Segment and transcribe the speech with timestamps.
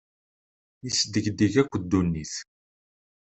[0.87, 2.33] Isdegdeg akk ddunit.